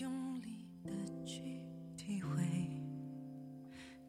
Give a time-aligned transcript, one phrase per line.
[0.00, 0.10] 用
[0.42, 0.90] 力的
[1.24, 1.40] 去
[1.96, 2.42] 体会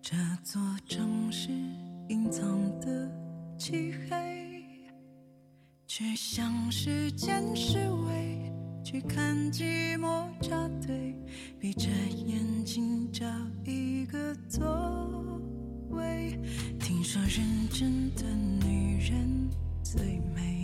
[0.02, 1.50] 这座城市
[2.10, 2.44] 隐藏
[2.82, 3.10] 的
[3.58, 4.63] 漆黑，
[5.85, 8.52] 去向时间示威，
[8.84, 11.15] 去看寂寞扎堆，
[11.59, 11.89] 闭着
[12.25, 13.25] 眼睛找
[13.63, 15.41] 一个座
[15.89, 16.38] 位。
[16.79, 18.23] 听说认真的
[18.65, 19.49] 女人
[19.83, 20.56] 最美，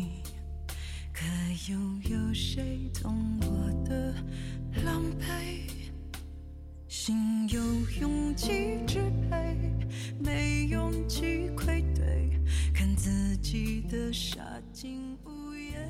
[14.44, 15.90] 的傻劲无言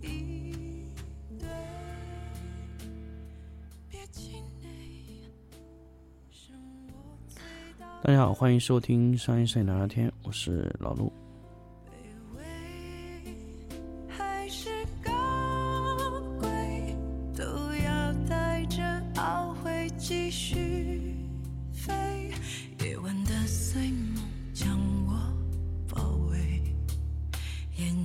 [0.00, 0.86] 以
[1.38, 1.46] 对。
[3.90, 4.68] 别气馁，
[8.02, 11.12] 大家好，欢迎收听商业摄影聊聊天，我是老陆。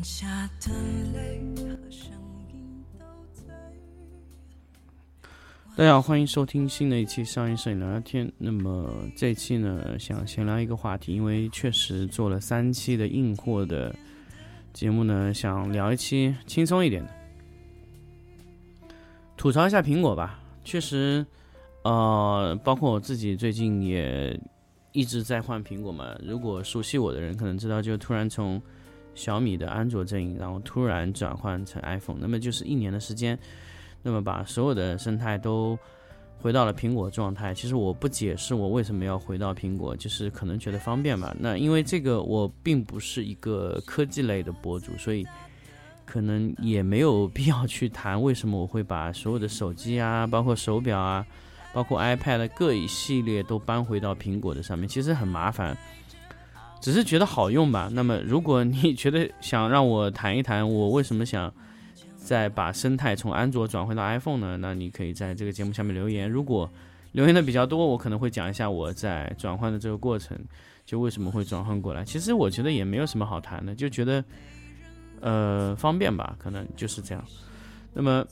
[0.03, 0.71] 下的
[1.13, 2.11] 泪和声
[2.51, 3.53] 音都在
[5.75, 8.31] 大家好，欢迎收听新的一期商业摄影聊聊天。
[8.37, 13.95] 那么这一期呢，想闲聊一个话题，因为确实做了三期的硬货的
[14.73, 17.11] 节目呢，想聊一期轻松一点的，
[19.37, 20.39] 吐槽一下苹果吧。
[20.63, 21.25] 确实，
[21.83, 24.39] 呃，包括我自己最近也
[24.91, 26.15] 一直在换苹果嘛。
[26.21, 28.61] 如果熟悉我的人可能知道，就突然从
[29.19, 33.37] 小米的安卓阵营，然后突然转换成 iPhone，那么就是一年的时间。
[34.01, 35.77] 那么把所有的生态都
[36.37, 37.53] 回到了苹果状态。
[37.53, 41.35] 其实我不解释我为什么要回到苹果，就是可能觉得方便吧。
[41.37, 45.27] 那因为这个我并不是一个科技类的博主，所以
[46.05, 51.25] 可能也没有必要去谈为什么我会把所有的手机啊，包括手表啊，
[51.73, 54.87] 包括 iPad 各一系列都搬回到苹果的上面。
[54.87, 55.77] 其实很麻烦。
[56.81, 57.89] 只是觉得好用吧。
[57.91, 61.53] 那么，如果你觉得想让我谈一谈我为什么想
[62.17, 64.57] 再把生态从安卓转回到 iPhone 呢？
[64.57, 66.29] 那你可以在这个节目下面留言。
[66.29, 66.69] 如果
[67.11, 70.37] 留言的比较多，我可能会讲一下我在转换的这个过程，
[70.85, 72.05] 就为什么会转换过来。
[72.05, 74.23] 其实我觉得也没有什么好谈的，就觉得
[75.19, 77.23] 呃方便吧，可能就是这样。
[77.93, 78.23] 那么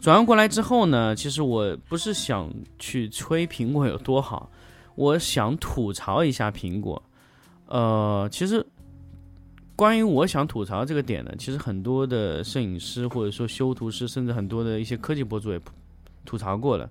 [0.00, 4.50] 转换过来之后呢，其实我不是想去吹苹果有多好，
[4.96, 7.00] 我想吐槽一下苹果。
[7.66, 8.64] 呃，其实
[9.74, 15.60] 关于我想吐槽这个点呢，其实很多的摄影师或者说修图师，甚至很多的一些科技博主也
[16.24, 16.88] 吐槽过了，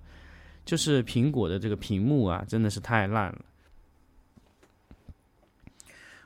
[0.64, 3.44] 就是苹果的这个屏幕啊，真的是太烂了。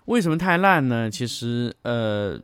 [0.07, 1.11] 为什么太烂呢？
[1.11, 2.41] 其实呃，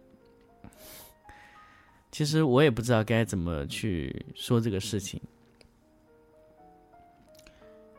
[2.12, 5.20] 其实我也不知道该怎么去说这个事情。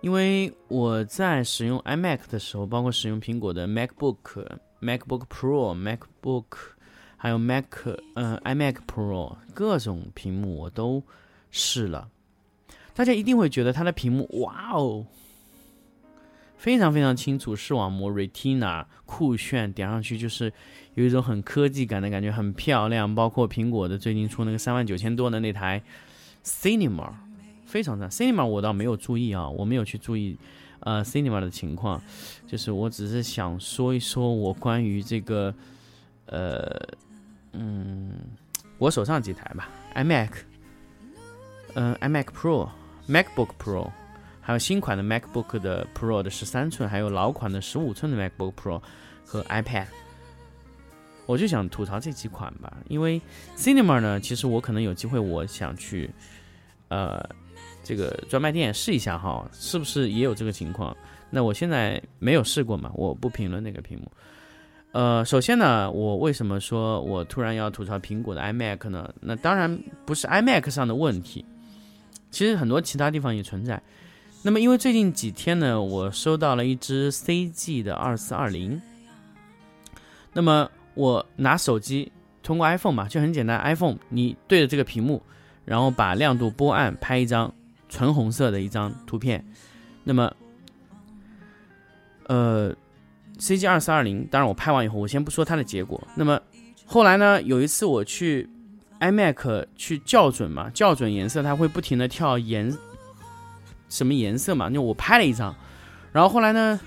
[0.06, 4.46] 因为我在使用 iMac 的时候，包括使用苹果的 MacBook、
[4.80, 6.46] MacBook Pro、MacBook，
[7.18, 7.66] 还有 Mac，
[8.14, 11.02] 嗯、呃、iMac Pro 各种屏幕我都
[11.50, 12.08] 试了。
[12.94, 15.04] 大家一定会觉得它的屏幕，哇哦，
[16.56, 20.54] 非常非常清楚，视网膜 Retina 酷炫，点上去就是
[20.94, 23.16] 有一种很科技感的感觉，很漂亮。
[23.16, 25.82] 包括苹果的最近出那个三万九千多的那台
[26.44, 27.12] Cinema。
[27.76, 30.40] 非常赞，Cinema 我倒没有注意啊，我没有去注意，
[30.80, 32.02] 呃，Cinema 的情况，
[32.48, 35.54] 就是我只是想说一说我关于这个，
[36.28, 36.82] 呃，
[37.52, 38.14] 嗯，
[38.78, 40.30] 我手上几台吧，iMac，
[41.74, 43.92] 嗯、呃、，iMac Pro，MacBook Pro，
[44.40, 48.82] 还有新款的 MacBook 的 Pro 的十三寸，还有老款的十五寸的 MacBook Pro
[49.26, 49.88] 和 iPad，
[51.26, 53.22] 我就想吐槽这几款吧，因为
[53.58, 56.10] Cinema 呢，其实我可能有机会，我想去，
[56.88, 57.22] 呃。
[57.86, 60.98] 这个专卖店试一下哈，是不是也有这个情况？
[61.30, 64.12] 那我现在没有试过嘛，我不评论那个屏幕。
[64.92, 69.14] 呃，首先呢，我为什么说我突然要吐槽苹果的 iMac 呢？
[69.20, 71.46] 那当然不是 iMac 上的问题，
[72.32, 73.82] 其实很多其他地方也存在。
[74.42, 78.82] 那么因为最近几天呢，我收到了一支 CG 的二四二零，
[80.32, 82.12] 那么我拿手机
[82.42, 85.22] 通过 iPhone 嘛，就很简单，iPhone 你对着这个屏幕，
[85.66, 87.54] 然后把亮度拨暗，拍一张。
[87.96, 89.42] 纯红色的一张图片，
[90.04, 90.30] 那么，
[92.28, 92.76] 呃
[93.40, 96.06] ，CG 二四二零，当然我拍完以后，我先不说它的结果。
[96.14, 96.38] 那么
[96.86, 98.50] 后来呢，有一次我去
[99.00, 102.70] iMac 去校准嘛，校准颜色，它会不停的跳颜
[103.88, 104.68] 什么颜色嘛？
[104.68, 105.56] 那我拍了一张，
[106.12, 106.78] 然后后来呢，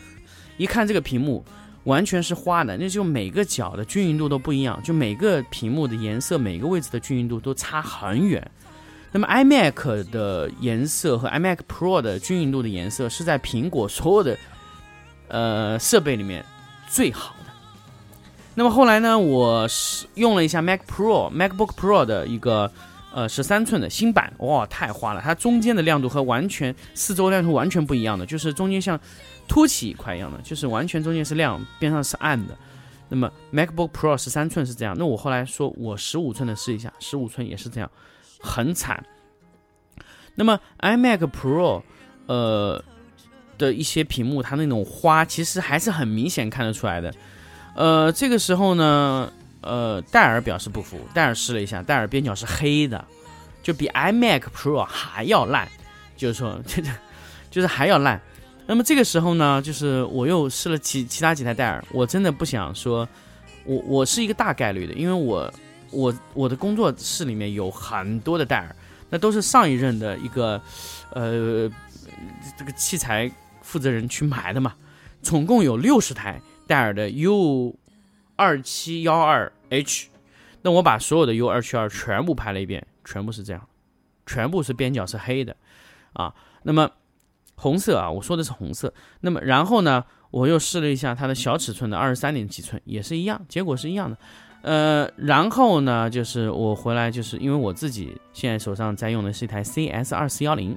[0.58, 1.42] 一看这个屏幕
[1.84, 8.50] 完全是花的，那就每个角的均匀度都不一样，就每个屏幕的颜色每个位置的均匀度都差很远。
[9.10, 14.38] 那么 iMac 的颜色和 iMac Pro 的均匀度的颜色是在苹果所有的
[15.28, 16.44] 呃设备里面
[16.88, 17.52] 最好的。
[18.54, 22.70] 那么后来呢，我是用了一下 Mac Pro MacBook Pro 的一个
[23.14, 25.20] 呃十三寸的新版，哇，太花了！
[25.20, 28.98] 它中间的亮度和完全四周亮度完全不一样的，就是中间像
[29.46, 32.56] 凸起一块一样的，就是完全中间是亮，边上是暗的。
[33.08, 37.88] 那么 MacBook Pro 十三寸是这样，那我后来说我十五寸的试一下，十五寸也是这样，
[38.38, 39.04] 很惨。
[40.34, 41.82] 那么 iMac Pro，
[42.26, 42.82] 呃
[43.58, 47.12] 的一些屏幕，它那种花其实还是很明显看得出来的。
[47.74, 53.04] 呃，这个时候呢，呃，戴尔表示不服，戴尔试了一下，戴尔边角是黑的，
[53.62, 55.68] 就比 iMac Pro 还要烂，
[56.16, 56.88] 就是说，这 这
[57.50, 58.20] 就是还要烂。
[58.66, 63.08] 那么这个时候呢，就是我又试了其其他几台戴尔，我真的不想说，
[63.64, 65.52] 我我是一个大概率的，因为我
[65.90, 68.76] 我我的工作室里面有很多的戴尔，
[69.10, 70.60] 那都是上一任的一个
[71.12, 71.70] 呃
[72.56, 73.30] 这个器材
[73.62, 74.74] 负责人去买的嘛，
[75.22, 77.76] 总共有六十台戴尔的 U
[78.36, 80.08] 二七幺二 H，
[80.62, 83.66] 那我把所有的 U 二七二全部拍了一遍，全部是这样，
[84.26, 85.56] 全部是边角是黑的
[86.12, 86.90] 啊，那么。
[87.60, 88.94] 红色啊，我说的是红色。
[89.22, 94.16] 那么然后呢，我又试了一下它的小尺寸的二十三点几寸，也是一样，结果是一样的。
[94.62, 100.76] 呃，然后呢，就是我回来，就是因为我自己现在手上在用的是一台 CS 二四幺零。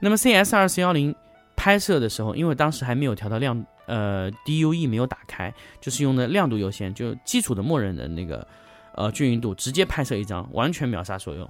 [0.00, 1.14] 那么 CS 二四幺零
[1.56, 8.46] 拍摄的时候，因为当时还没有调到亮，呃，DUE 没有打开，就是用的亮度优先，就基础的默认的那个
[8.94, 11.48] 呃均匀度，直接拍摄一张，完全秒杀所有。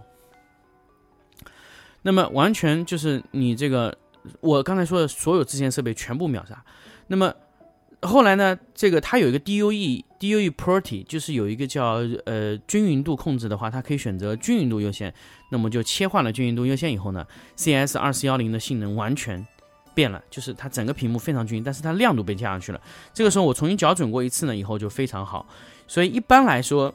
[2.03, 3.97] 那么完全就是你这个。
[4.41, 6.65] 我刚才说的所有之前设备全部秒杀，
[7.09, 7.35] 那么
[8.03, 8.59] 后来呢？
[8.75, 15.13] 这个它有一个 DUE DUE Property，就是有一个叫呃均匀度控制的话，它可以选择均匀度优先。
[15.51, 17.27] 那么就切换了均匀度优先以后呢
[17.57, 19.47] ，CS 二四幺零的性能完全
[19.95, 22.81] 变了，就是它整个屏幕非常均匀，但是它亮度被加上去了。
[23.15, 25.47] 这个时候我重新校准过一次呢，以后就非常好。
[25.87, 26.95] 所以一般来说。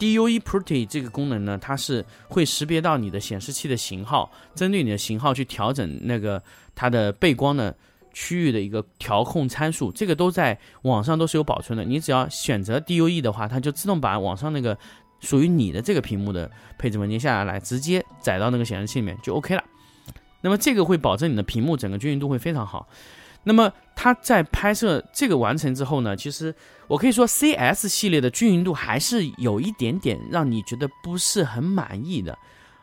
[0.00, 6.40] DUE Property 这个功能呢，它是会识别到你的显示器的型号，针对你的型号去调整那个
[6.76, 7.76] 它的背光的
[8.20, 11.84] 区域的一个调控参数，这个都在网上都是有保存的。
[11.84, 14.76] 你只要选择 DUE 的话，它就自动把网上那个
[15.20, 19.62] 属于你的这个屏幕的配置文件下下来，直接载到那个显示器里面就 OK 了。
[20.40, 22.88] 那么这个会保证你的屏幕整个均匀度会非常好。
[23.44, 26.52] 那么它在拍摄这个完成之后呢，其实
[26.88, 32.36] 我可以说 C S 系列的均匀度还是有一点点让你觉得不是很满意的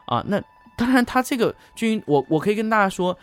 [0.05, 0.23] 啊。
[0.27, 0.41] 那
[0.77, 3.17] 当然，它这个均匀，我我可以跟大家说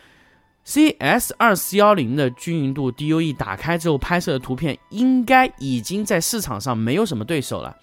[0.64, 7.76] ，C S 二四幺零的均匀度 D U E 打开之后拍摄的图片，应该已经在市场上没有什么对手了。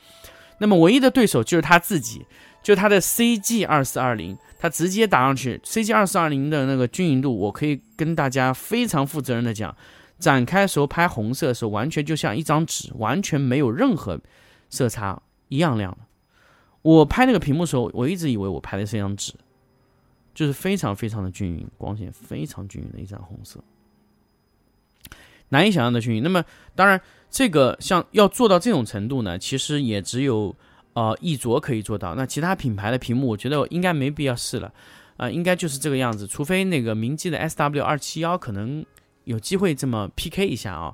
[0.60, 2.26] 那么唯一的对手就是他自己，
[2.62, 4.38] 就他的 C G 二四二零。
[4.62, 9.74] 它直接打上去，C G 二四二零的那个均匀度，我可以跟大家非常负责任的讲，
[10.20, 14.20] 展开的时候拍红色的时候，完全就像一张纸，完全没有任何
[14.70, 15.98] 色差，一样亮。
[16.82, 19.32] 我拍那个屏幕的时候，我一直以为我拍的是一张纸，
[20.40, 23.60] 就是非常非常的均匀，光线非常均匀的一张红色，
[25.50, 26.24] 难以想象的均匀。
[26.24, 26.46] 那么，
[26.76, 30.56] 当然这个像要做到这种程度呢，其实也只有。
[30.94, 34.74] 呃，一卓可以做到，那其他品牌的屏幕，我觉得应该没必要试了，
[35.18, 38.84] 啊，应该就是这个样子，除非那个明基的 S W 二七幺可能
[39.24, 40.94] 有机会这么 P K 一下啊。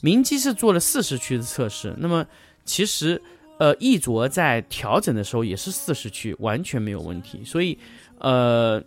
[0.00, 2.26] 明基是做了四十区的测试，那么
[2.64, 3.20] 其实
[3.58, 7.78] 呃，一卓在调整的时候也是四十区，完全没有问题，所以
[8.18, 8.80] 呃，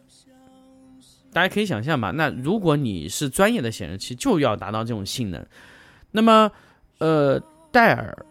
[1.32, 5.46] 大家可以想象吧，那如果你是专业的显示器，就要达到这种性能，
[6.12, 6.52] 那么
[7.00, 7.40] 呃，
[7.72, 8.26] 戴尔。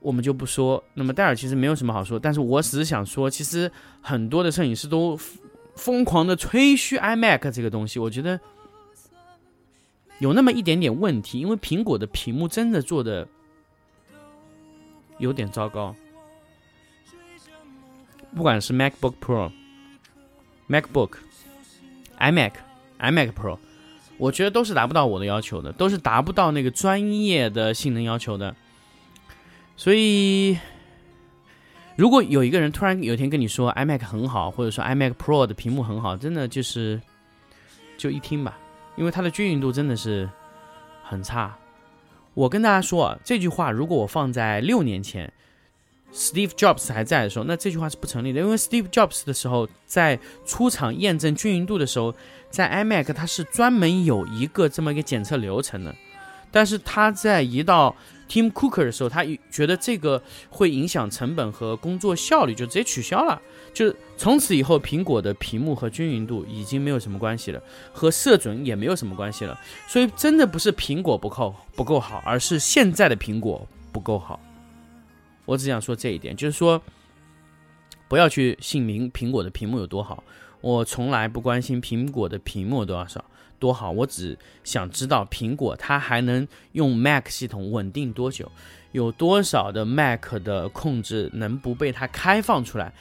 [0.00, 3.70] 我们就不说，那么戴尔其实没有什么好说，但是我只是想说，其实
[4.00, 5.18] 很多的摄影师都
[5.74, 8.38] 疯狂的吹嘘 iMac 这个东西，我觉得
[10.20, 13.26] 有那么一点点问题，因为苹果的屏幕真的做的
[15.18, 15.92] 有点糟糕，
[18.36, 19.50] 不管是 MacBook Pro、
[20.68, 21.12] MacBook、
[22.18, 22.52] iMac、
[22.98, 23.58] iMac Pro，
[24.16, 28.54] 我觉得都是达不到我的要求的，都是达不到那个专业的性能要求的。
[29.76, 30.58] 所以，
[31.96, 37.00] 如果有一个人突然有一天跟你说 iMac 很好，或者说 iMac Pro 的屏幕很好，真的就是
[37.96, 38.58] 就一听吧，
[38.96, 40.28] 因为它的均匀度真的是
[41.02, 41.56] 很差。
[42.34, 45.32] 我跟大家说啊，这句话如果我放在六年前
[46.12, 52.14] ，Steve Jobs 还在的时候，那这句话是不成立的，因为 Steve Jobs 的时候在出厂验证均匀度的时候，
[52.50, 55.94] 在 iMac 它是专门有一个这么一个检测流程的，
[56.50, 57.94] 但是他在一到
[58.28, 63.40] Tim Cooker 的时候，他觉得这个会影响成本和工作效率，就直接取消了。
[63.74, 67.62] 就从此以后，苹果的屏幕和均匀度已经没有什么关系了，
[67.92, 69.58] 和色准也没有什么关系了。
[69.86, 74.40] 所以真的不是苹果不够不够好，而是现在的苹果不够好。
[75.48, 76.80] 我只想说这一点，就是说
[78.06, 80.22] 不要去信明苹果的屏幕有多好。
[80.60, 83.24] 我从来不关心苹果的屏幕多少
[83.58, 88.52] 多好，我只想知道苹果它还能用 Mac 系统稳定多久，
[88.92, 92.92] 有多少的 Mac 的控制能不被它开放出来。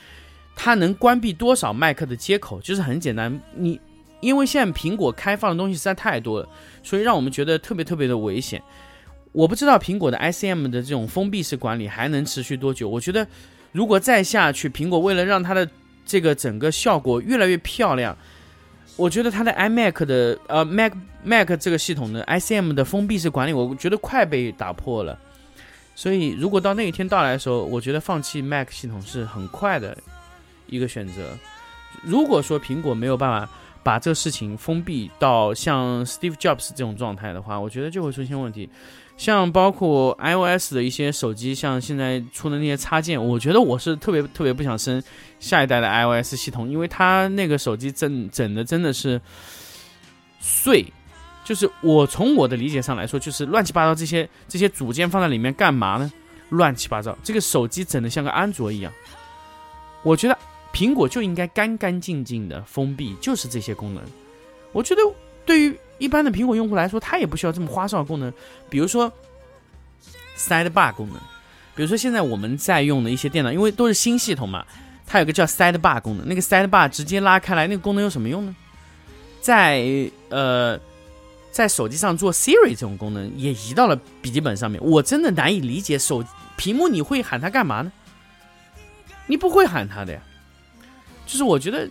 [0.55, 2.61] 它能关闭多少 Mac 的接口？
[2.61, 3.77] 就是很简单，你
[4.21, 6.47] 因为现在苹果开放的东西实在太多了，
[6.81, 8.63] 所以让我们觉得特别特别的危险。
[9.37, 12.89] 我不知道苹果的 ICM 的这种封闭式管理还能持续多久。
[12.89, 13.27] 我觉得
[13.71, 15.69] 如果再下去，苹果为了让它的
[16.03, 18.17] 这个整个效果越来越漂亮，
[18.95, 25.15] 我觉得它的 iMac 的呃 Mac Mac 这个系统的 ICM 的封闭式管理，我觉得快被打破了。
[25.93, 29.95] 所以如果到那一天到来的时候，我觉得放弃 Mac 系统是很快的。
[30.65, 31.37] 一个选择，
[32.01, 33.49] 如果说苹果没有办法
[33.87, 38.69] 把这个事情封闭到像 Steve Jobs 这种状态的话，我觉得就会出现问题。
[39.15, 45.01] 像包括 iOS 的一些手机，像现在出的那些插件，我觉得我是特别特别不想升
[45.39, 49.21] 下一代的 iOS 系统，因为它那个手机整整的真的是
[50.41, 50.85] 碎。
[51.45, 56.11] 就是我从我的理解上来说，就是乱七八糟这些这些组件放在里面干嘛呢？
[56.49, 58.91] 乱七八糟，这个手机整的像个安卓一样。
[60.03, 60.37] 我觉得。
[60.77, 64.03] 苹果就应该干干净净的封闭，就是这些功能。
[64.71, 65.01] 我觉得
[65.43, 68.31] 对于一般的苹果用户来说，它也不需要这么花哨的功能。
[68.69, 69.11] 比如说
[70.37, 71.17] Sidebar 功能，
[71.75, 74.63] 比如说现在我们在用的一些电脑，因为都是新系统嘛，
[75.07, 76.27] 它有个叫 Sidebar 功能。
[76.27, 78.55] 那个 Sidebar 直接拉开来，那个功能有什么用呢？
[79.41, 79.83] 在
[80.29, 80.79] 呃，
[81.49, 84.79] 在手机上做 Siri 这种功能也移到了笔记本上面。
[84.83, 86.23] 我真的难以理解，手
[86.55, 87.91] 屏幕你会喊它干嘛呢？
[89.25, 90.21] 你不会喊它的呀。
[91.27, 91.87] 就是我觉得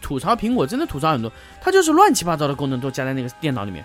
[0.00, 3.84] 吐槽苹果真的吐槽很多，它就是乱七八糟的功能都加在那个电脑里面，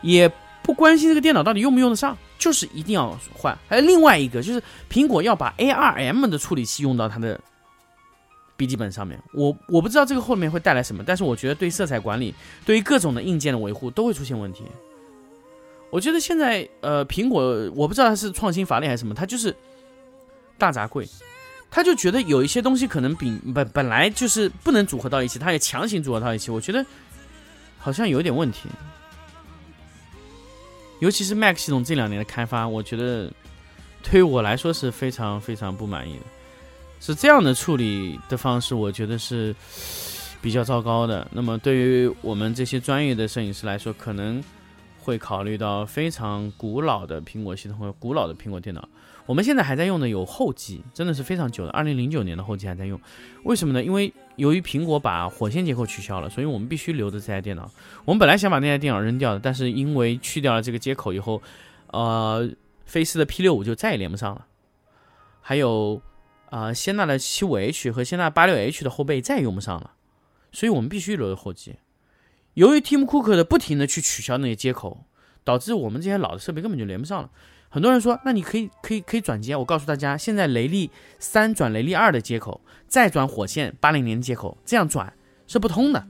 [0.00, 0.28] 也
[0.62, 3.56] 不关心这个电脑到底用不用得上，就是一定要换。
[3.68, 4.60] 还有另外一个就是
[4.90, 7.38] 苹果要把 ARM 的处理器用到它的
[8.56, 12.34] 笔记本上面，我我不知道这个后面会带来什么，但是我觉得对色彩管理，
[12.64, 14.64] 对于各种的硬件的维护都会出现问题。
[15.90, 17.42] 我觉得现在呃苹果
[17.74, 19.54] 我不知道它是创新乏力还是什么，它就是
[20.56, 21.06] 大杂烩。
[21.74, 26.50] 他就觉得有一些东西可能比本本来就是不能组合到一起，他也强行组合到一起。
[26.50, 26.84] 我觉得
[27.78, 28.68] 好像有点问题，
[31.00, 33.32] 尤其是 Mac 系统这两年的开发，我觉得
[34.02, 36.22] 对于我来说是非常非常不满意的。
[37.00, 39.56] 是这样的处理的方式，我觉得是
[40.42, 41.26] 比较糟糕的。
[41.32, 44.44] 那么对于我们这些专业的摄影师来说，可能
[45.00, 48.86] 会考虑到非常古老的苹果系统和古老的苹果电脑。
[49.26, 53.00] 我们现在还在用的有后机，真的是非常久的，二零零九年的后机还在用。
[53.44, 53.82] 为什么呢？
[53.82, 57.70] 因为由于苹果把火线接口取消了，所以我们必须留着这台电脑。
[58.04, 61.40] 我们本来想把那台电脑扔掉的，但是因为去掉了这个接口以后，
[61.92, 62.50] 呃，
[62.84, 64.46] 飞思的 P 六五就再也连不上了。
[65.40, 66.02] 还有
[66.50, 69.92] 啊，仙娜的七五 H 和仙娜八六 H 的后背再也用不上了，
[70.50, 71.76] 所以我们必须留着后机。
[72.54, 75.04] 由于 Tim Cook 的不停的去取消那些接口，
[75.42, 77.30] 导致我们这些老的设备根本就连不上了。
[77.72, 79.56] 很多人说，那你可以可以可以转接。
[79.56, 85.10] 我告诉大家，现在雷利三转雷利二的接口，再转火线八零零接口，这样转
[85.46, 86.06] 是不通的。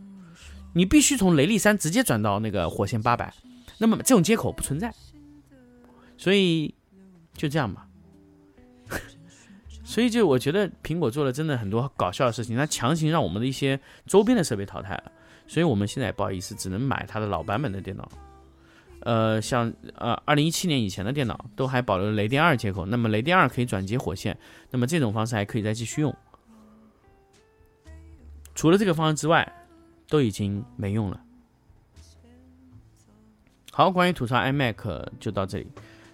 [0.74, 3.32] 你必须从雷利三直接转到那个火线八百，
[3.78, 4.92] 那么这种接口不存在。
[6.18, 6.74] 所以
[7.34, 7.86] 就这样吧。
[9.84, 15.12] 所以就我觉得苹果做了真的很多搞笑的事情，它强行让我们的一些周边的设备淘汰了。
[15.46, 18.10] 所以我们现在不好意思，只能买它的老版本的电脑。
[19.04, 24.36] 呃，像呃，二零一七年以前的电脑都还保留了雷电二接口，那么雷电二可以转接火线，
[24.70, 26.14] 那么这种方式还可以再继续用。
[28.54, 29.50] 除了这个方案之外，
[30.08, 31.20] 都已经没用了。
[33.72, 35.66] 好，关于吐槽 iMac 就到这里。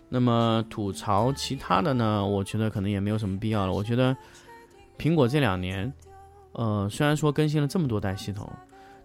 [0.09, 2.25] 那么吐槽其他的呢？
[2.25, 3.73] 我觉得可能也没有什么必要了。
[3.73, 4.17] 我觉得
[4.97, 5.93] 苹果这两年，
[6.53, 8.51] 呃，虽然说更新了这么多代系统，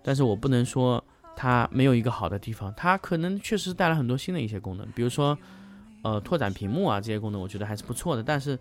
[0.01, 1.03] 但是我不能说。
[1.43, 5.37] 它没有一个好的地方，它可能确实带来很多新的一些功能，比如说，
[6.01, 8.23] 呃，拓展屏幕啊这些功能，我觉得还是不错的。
[8.23, 8.57] 但是，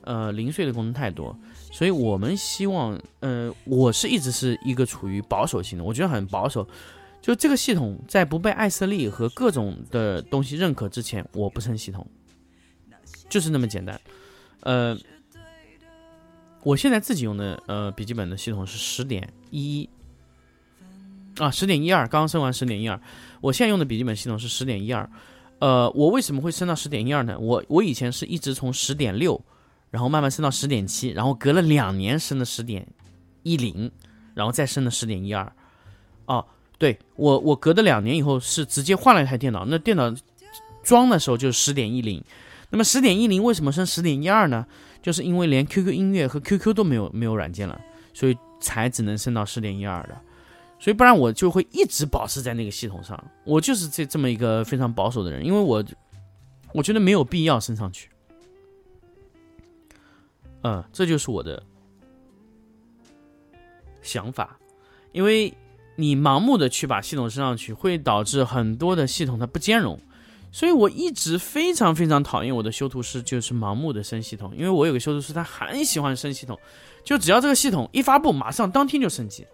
[0.00, 1.38] 呃，零碎的功能太多，
[1.70, 6.66] 所以我们希望，呃，我是一直是一个处于保守型的，我觉得很保守。
[7.20, 12.06] 就这个系统在不被艾斯利和各种的东西认可之前，我不升系统，
[13.28, 14.00] 就是那么简单。
[14.60, 14.96] 呃，
[16.62, 19.86] 我现在自己用的呃笔记本的系统是十点一。
[21.38, 23.00] 啊，十点一二，刚刚升完十点一二，
[23.40, 25.08] 我现在用的笔记本系统是十点一二，
[25.58, 27.38] 呃，我为什么会升到十点一二呢？
[27.38, 29.42] 我我以前是一直从十点六，
[29.90, 32.86] 然后慢慢升到十点七，然后隔了两年升的十点
[33.42, 33.90] 一零，
[34.34, 35.50] 然后再升的十点一二。
[36.26, 36.44] 哦，
[36.78, 40.14] 对我我隔的两年以后是直接换了一台电脑，那电脑
[40.82, 42.22] 装的时候就是十点一零。
[42.70, 44.66] 那么十点一零为什么升十点一二呢？
[45.02, 47.80] 就是因为连 QQ 音乐和 QQ 都没有没有软件了，
[48.14, 50.20] 所以才只能升到十点一二的。
[50.82, 53.16] 所以不然我就会一直保持在那个系统上。
[53.44, 55.84] 我就是这这么一个非常保守的人，因为我
[56.72, 58.10] 我觉得没有必要升上去。
[60.62, 61.62] 嗯，这就是我的
[64.02, 64.58] 想法，
[65.12, 65.54] 因为
[65.94, 69.96] 你盲目的去把系统升上去，会导致很多的系统它不兼容。
[70.50, 74.52] 所以我一直非常非常讨厌我的修图师，就是盲目的升系统。
[74.56, 76.58] 因为我有个修图师，他很喜欢升系统，
[77.04, 79.46] 就只要这个系统一发布，马上当天就升级。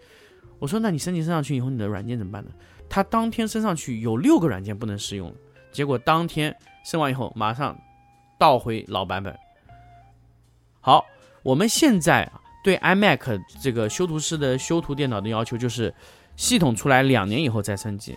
[0.58, 2.50] 我说，那你升级升上去以后，你的软件怎么办呢？
[2.88, 5.32] 他当天升上去有六个软件不能使用，
[5.70, 7.78] 结果当天升完以后，马上
[8.38, 9.36] 倒回老版本。
[10.80, 11.04] 好，
[11.42, 12.30] 我们现在，
[12.64, 15.94] 对 iMac 这个修图师的修图电脑的要求就是，
[16.34, 18.16] 系统出来两年以后再升级。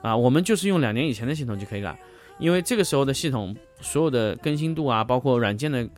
[0.00, 1.98] 啊，我们就是用两年以前的系统就可以了，
[2.38, 5.88] 因为这个时候的系统所有的更新度啊，包括软件的，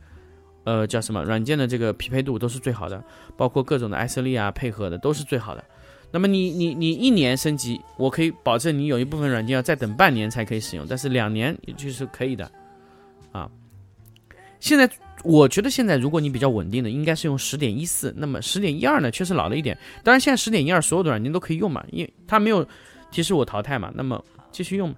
[0.63, 3.03] 呃，叫什么软件的这个匹配度都是最好的，
[3.37, 5.63] 包括各种的 S 力啊配合的都是最好的。
[6.11, 12.51] 那么你你你一年升级，我可以保证你有一部分软件要再等半年才可以使用，但是两年也就是可以的，
[13.31, 13.49] 啊。
[14.59, 14.89] 现在
[15.23, 22.67] 我觉得现在如果你比较稳定的，应该是用十点一四，那么十点一二呢确实老了一点，当然现在十点一二所有的软件都可以用嘛，因为它没有。
[23.13, 24.95] 提示我淘汰嘛，那么继续用。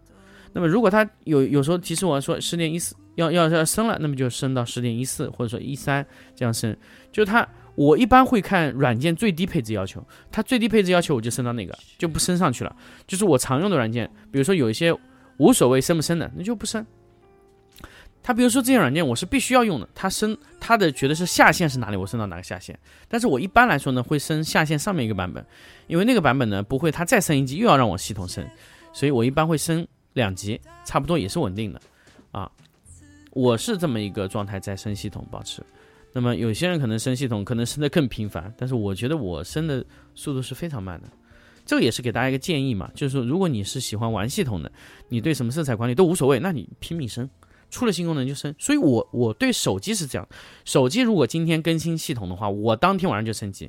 [0.52, 6.06] 那么如果它有有时候提示我说十点一四要要要升了，那么就升到十点一四或者说一三
[6.36, 6.76] 这样升。
[7.12, 12.76] 就它我一般会看软件最低配置要求，它最低配置要求我就升到那个，就不升上去了。
[13.08, 14.96] 就是我常用的软件，比如说有一些
[15.38, 16.86] 无所谓升不升的，那就不升。
[18.22, 22.78] 它比如说这些软件我是必须要用的，它升它的觉得是下限是哪里，我升到哪个下限。
[23.10, 25.46] 但是我一般来说呢会升下限上面一个版本，
[25.88, 28.48] 因为那个版本呢不会它再升一级又要让我系统升，
[28.94, 31.82] 所以我一般会升两级，差不多也是稳定的
[32.32, 32.50] 啊。
[33.34, 35.62] 我是这么一个状态在升系统保持。
[36.14, 41.08] 那么有些人可能升系统可能升的更频繁，但是我觉得我升的速度是非常慢的。
[41.66, 44.72] 这个也是给大家一个建议嘛，就是说如果你是喜欢玩系统的，
[45.10, 47.30] 你对什么色彩管理都无所谓，那你拼命升。
[47.72, 50.28] 出了新功能就升，所以我我对手机是这样，
[50.64, 53.68] 手机如果今天更新系统的话，我当天晚上就升级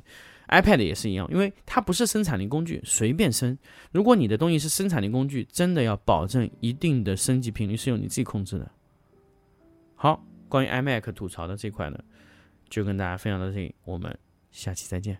[0.48, 3.56] ，iPad 也是一样，因为它不是生产力工具，随便升。
[3.92, 8.70] 如果你的东西是生产力工具，真的要保证一定的升级频率是由你自己控制的。
[10.04, 11.98] 好，关于 iMac 吐槽的这块呢，
[12.68, 14.14] 就跟大家分享到这里，我们
[14.50, 15.16] 下期再见。